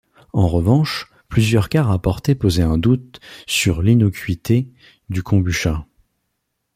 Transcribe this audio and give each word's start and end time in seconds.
En 0.33 0.47
revanche, 0.47 1.11
plusieurs 1.29 1.69
cas 1.69 1.83
rapportés 1.83 2.33
posaient 2.33 2.63
un 2.63 2.79
doute 2.79 3.19
sur 3.45 3.83
l'innocuité 3.83 4.67
du 5.11 5.21
kombucha. 5.21 5.85